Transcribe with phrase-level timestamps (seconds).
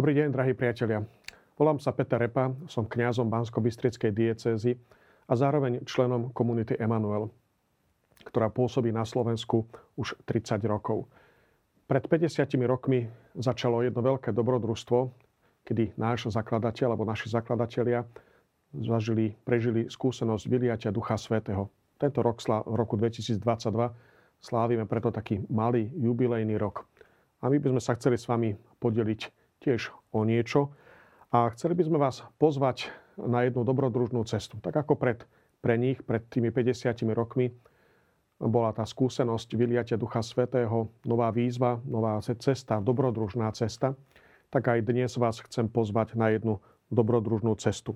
[0.00, 1.04] Dobrý deň, drahí priatelia.
[1.60, 4.80] Volám sa Peter Repa, som kňazom Bansko-Bystrickej diecézy
[5.28, 7.28] a zároveň členom komunity Emanuel,
[8.24, 9.68] ktorá pôsobí na Slovensku
[10.00, 11.04] už 30 rokov.
[11.84, 12.32] Pred 50
[12.64, 15.12] rokmi začalo jedno veľké dobrodružstvo,
[15.68, 18.08] kedy náš zakladateľ alebo naši zakladatelia
[18.72, 21.68] zažili, prežili skúsenosť vyliatia Ducha Svetého.
[22.00, 23.36] Tento rok, v roku 2022,
[24.40, 26.88] slávime preto taký malý jubilejný rok.
[27.44, 30.72] A my by sme sa chceli s vami podeliť tiež o niečo,
[31.30, 34.58] a chceli by sme vás pozvať na jednu dobrodružnú cestu.
[34.58, 35.22] Tak ako pred,
[35.62, 37.54] pre nich, pred tými 50 rokmi,
[38.40, 43.94] bola tá skúsenosť vyliatia Ducha Svetého, nová výzva, nová cesta, dobrodružná cesta,
[44.50, 46.58] tak aj dnes vás chcem pozvať na jednu
[46.90, 47.94] dobrodružnú cestu.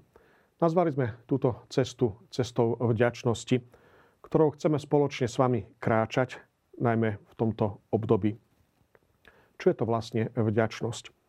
[0.62, 3.58] Nazvali sme túto cestu cestou vďačnosti,
[4.22, 6.38] ktorou chceme spoločne s vami kráčať,
[6.78, 8.38] najmä v tomto období.
[9.58, 11.23] Čo je to vlastne vďačnosť?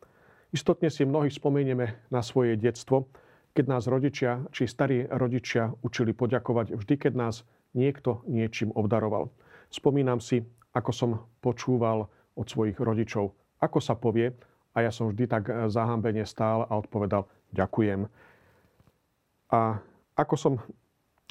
[0.54, 3.10] Istotne si mnohí spomenieme na svoje detstvo,
[3.56, 9.32] keď nás rodičia či starí rodičia učili poďakovať vždy, keď nás niekto niečím obdaroval.
[9.72, 10.44] Spomínam si,
[10.76, 14.36] ako som počúval od svojich rodičov, ako sa povie,
[14.76, 17.24] a ja som vždy tak zahambene stál a odpovedal
[17.56, 18.04] ďakujem.
[19.48, 19.80] A
[20.20, 20.52] ako som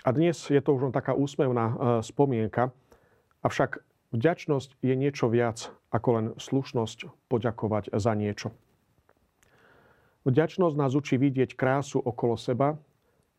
[0.05, 2.69] a dnes je to už len taká úsmevná e, spomienka,
[3.41, 3.81] avšak
[4.13, 8.53] vďačnosť je niečo viac ako len slušnosť poďakovať za niečo.
[10.25, 12.81] Vďačnosť nás učí vidieť krásu okolo seba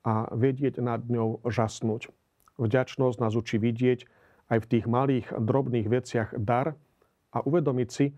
[0.07, 2.15] a vedieť nad ňou žasnúť.
[2.63, 4.07] Vďačnosť nás učí vidieť
[4.55, 6.79] aj v tých malých, drobných veciach dar
[7.35, 8.15] a uvedomiť si,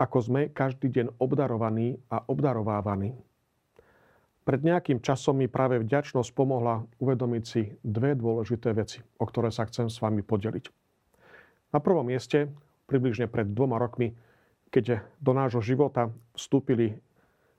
[0.00, 3.12] ako sme každý deň obdarovaní a obdarovávaní.
[4.48, 9.68] Pred nejakým časom mi práve vďačnosť pomohla uvedomiť si dve dôležité veci, o ktoré sa
[9.68, 10.72] chcem s vami podeliť.
[11.76, 12.48] Na prvom mieste,
[12.88, 14.16] približne pred dvoma rokmi,
[14.72, 16.96] keď do nášho života vstúpili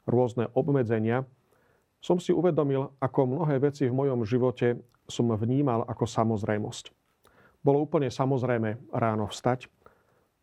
[0.10, 1.24] rôzne obmedzenia,
[2.02, 6.90] som si uvedomil, ako mnohé veci v mojom živote som vnímal ako samozrejmosť.
[7.60, 9.68] Bolo úplne samozrejme ráno vstať,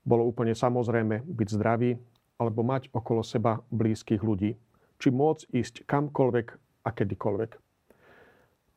[0.05, 1.97] bolo úplne samozrejme byť zdravý
[2.37, 4.55] alebo mať okolo seba blízkych ľudí,
[5.01, 6.47] či môcť ísť kamkoľvek
[6.85, 7.51] a kedykoľvek.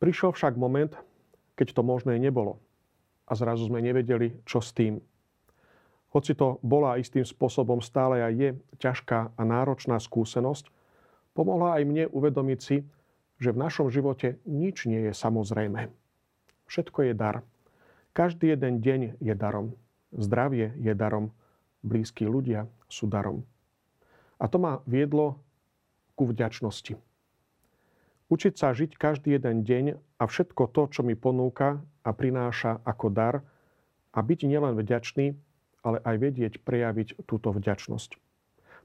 [0.00, 0.96] Prišiel však moment,
[1.60, 2.56] keď to možné nebolo
[3.28, 5.04] a zrazu sme nevedeli, čo s tým.
[6.10, 10.72] Hoci to bola istým spôsobom stále aj je ťažká a náročná skúsenosť,
[11.34, 12.82] pomohla aj mne uvedomiť si,
[13.40, 15.88] že v našom živote nič nie je samozrejme.
[16.68, 17.42] Všetko je dar.
[18.12, 19.74] Každý jeden deň je darom.
[20.12, 21.32] Zdravie je darom.
[21.80, 23.48] Blízki ľudia sú darom.
[24.36, 25.40] A to ma viedlo
[26.12, 27.00] ku vďačnosti.
[28.30, 29.84] Učiť sa žiť každý jeden deň
[30.20, 33.34] a všetko to, čo mi ponúka a prináša ako dar
[34.12, 35.34] a byť nielen vďačný,
[35.80, 38.29] ale aj vedieť prejaviť túto vďačnosť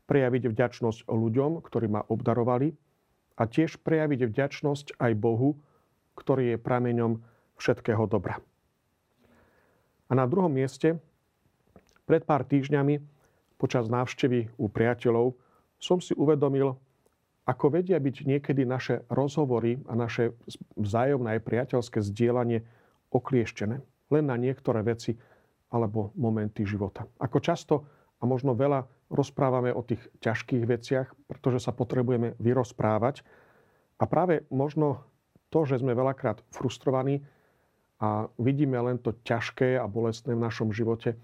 [0.05, 2.73] prejaviť vďačnosť ľuďom, ktorí ma obdarovali
[3.35, 5.57] a tiež prejaviť vďačnosť aj Bohu,
[6.15, 7.19] ktorý je prameňom
[7.59, 8.39] všetkého dobra.
[10.05, 11.01] A na druhom mieste,
[12.05, 13.01] pred pár týždňami,
[13.57, 15.33] počas návštevy u priateľov,
[15.81, 16.77] som si uvedomil,
[17.45, 20.33] ako vedia byť niekedy naše rozhovory a naše
[20.77, 22.65] vzájomné priateľské zdieľanie
[23.13, 25.17] oklieštené len na niektoré veci
[25.69, 27.05] alebo momenty života.
[27.21, 27.85] Ako často
[28.25, 33.21] možno veľa rozprávame o tých ťažkých veciach, pretože sa potrebujeme vyrozprávať.
[34.01, 35.05] A práve možno
[35.53, 37.23] to, že sme veľakrát frustrovaní
[38.01, 41.15] a vidíme len to ťažké a bolestné v našom živote,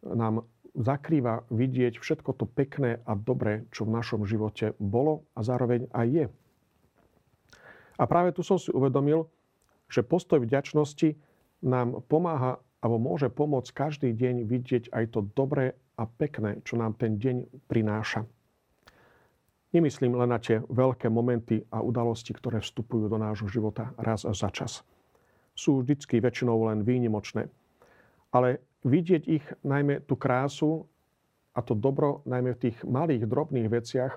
[0.00, 0.46] nám
[0.76, 6.06] zakrýva vidieť všetko to pekné a dobré, čo v našom živote bolo a zároveň aj
[6.08, 6.26] je.
[7.96, 9.24] A práve tu som si uvedomil,
[9.88, 11.16] že postoj vďačnosti
[11.64, 16.94] nám pomáha alebo môže pomôcť každý deň vidieť aj to dobré a pekné, čo nám
[16.94, 18.22] ten deň prináša.
[19.74, 24.54] Nemyslím len na tie veľké momenty a udalosti, ktoré vstupujú do nášho života raz za
[24.54, 24.86] čas.
[25.58, 27.50] Sú vždycky väčšinou len výnimočné.
[28.30, 30.86] Ale vidieť ich najmä tú krásu
[31.58, 34.14] a to dobro najmä v tých malých, drobných veciach,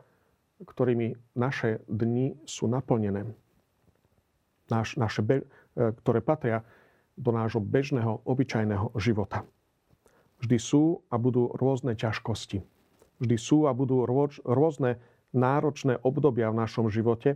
[0.62, 3.34] ktorými naše dni sú naplnené.
[4.70, 5.42] Naš, naše, e,
[5.74, 6.62] ktoré patria
[7.20, 9.44] do nášho bežného, obyčajného života.
[10.40, 12.64] Vždy sú a budú rôzne ťažkosti.
[13.20, 14.08] Vždy sú a budú
[14.48, 15.04] rôzne
[15.36, 17.36] náročné obdobia v našom živote,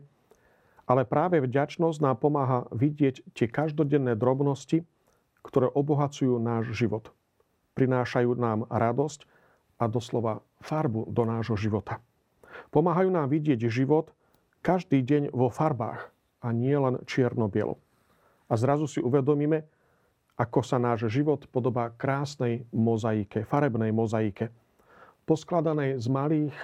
[0.87, 4.87] ale práve vďačnosť nám pomáha vidieť tie každodenné drobnosti,
[5.43, 7.11] ktoré obohacujú náš život.
[7.75, 9.27] Prinášajú nám radosť
[9.83, 11.99] a doslova farbu do nášho života.
[12.71, 14.15] Pomáhajú nám vidieť život
[14.63, 16.07] každý deň vo farbách
[16.39, 17.82] a nie len čierno-bielo.
[18.47, 19.63] A zrazu si uvedomíme,
[20.33, 24.49] ako sa náš život podobá krásnej mozaike, farebnej mozaike,
[25.29, 26.55] poskladanej z malých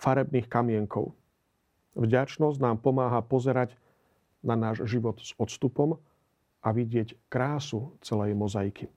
[0.00, 1.12] farebných kamienkov.
[1.92, 3.76] Vďačnosť nám pomáha pozerať
[4.40, 6.00] na náš život s odstupom
[6.64, 8.88] a vidieť krásu celej mozaiky.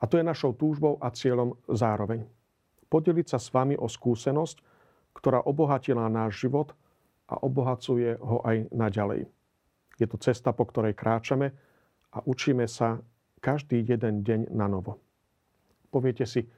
[0.00, 2.24] A to je našou túžbou a cieľom zároveň.
[2.88, 4.64] Podeliť sa s vami o skúsenosť,
[5.12, 6.72] ktorá obohatila náš život
[7.28, 9.28] a obohacuje ho aj naďalej.
[10.00, 11.52] Je to cesta, po ktorej kráčame
[12.16, 13.04] a učíme sa
[13.44, 14.96] každý jeden deň na novo.
[15.92, 16.48] Poviete si,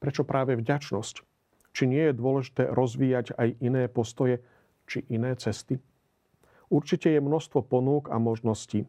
[0.00, 1.20] prečo práve vďačnosť?
[1.76, 4.40] Či nie je dôležité rozvíjať aj iné postoje
[4.88, 5.76] či iné cesty?
[6.72, 8.88] Určite je množstvo ponúk a možností,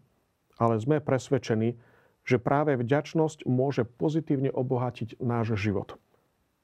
[0.56, 1.75] ale sme presvedčení,
[2.24, 5.96] že práve vďačnosť môže pozitívne obohatiť náš život,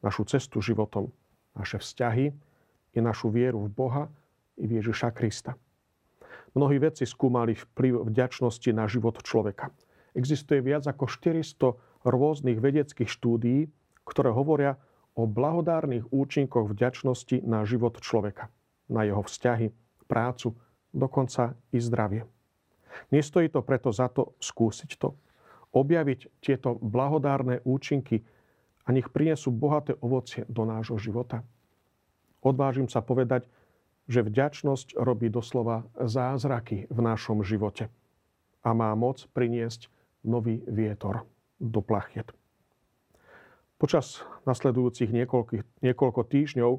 [0.03, 1.11] našu cestu životom,
[1.55, 2.35] naše vzťahy
[2.95, 4.03] i našu vieru v Boha
[4.59, 5.55] i v Ježiša Krista.
[6.55, 9.75] Mnohí vedci skúmali vplyv vďačnosti na život človeka.
[10.15, 11.75] Existuje viac ako 400
[12.07, 13.67] rôznych vedeckých štúdií,
[14.07, 14.79] ktoré hovoria
[15.19, 18.47] o blahodárnych účinkoch vďačnosti na život človeka,
[18.87, 19.75] na jeho vzťahy,
[20.07, 20.55] prácu,
[20.95, 22.23] dokonca i zdravie.
[23.11, 25.19] Nestojí to preto za to skúsiť to,
[25.75, 28.23] objaviť tieto blahodárne účinky
[28.87, 31.43] a nech prinesú bohaté ovocie do nášho života.
[32.39, 33.49] Odvážim sa povedať,
[34.05, 37.89] že vďačnosť robí doslova zázraky v našom živote
[38.61, 39.89] a má moc priniesť
[40.25, 41.25] nový vietor
[41.57, 42.33] do plachiet.
[43.75, 45.11] Počas nasledujúcich
[45.81, 46.71] niekoľko týždňov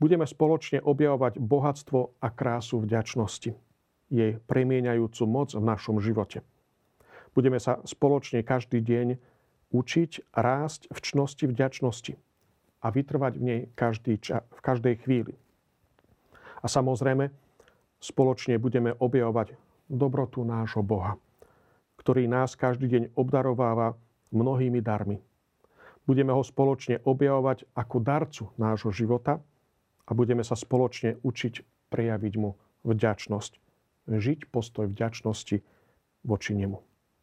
[0.00, 3.52] budeme spoločne objavovať bohatstvo a krásu vďačnosti,
[4.08, 6.40] jej premieňajúcu moc v našom živote.
[7.36, 9.20] Budeme sa spoločne každý deň
[9.70, 12.14] učiť rásť v čnosti vďačnosti
[12.80, 15.38] a vytrvať v nej každý ča- v každej chvíli.
[16.60, 17.32] A samozrejme,
[18.00, 19.56] spoločne budeme objavovať
[19.88, 21.16] dobrotu nášho Boha,
[21.98, 23.96] ktorý nás každý deň obdarováva
[24.30, 25.20] mnohými darmi.
[26.04, 29.40] Budeme ho spoločne objavovať ako darcu nášho života
[30.04, 33.52] a budeme sa spoločne učiť prejaviť mu vďačnosť.
[34.10, 35.62] Žiť postoj vďačnosti
[36.24, 36.80] voči nemu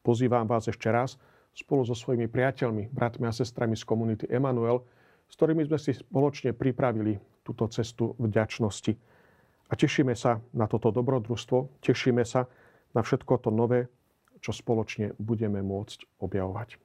[0.08, 1.20] pozývam vás ešte raz
[1.52, 4.88] spolu so svojimi priateľmi, bratmi a sestrami z komunity Emanuel,
[5.28, 8.96] s ktorými sme si spoločne pripravili túto cestu vďačnosti.
[9.68, 12.48] A tešíme sa na toto dobrodružstvo, tešíme sa
[12.96, 13.92] na všetko to nové,
[14.40, 16.80] čo spoločne budeme môcť objavovať.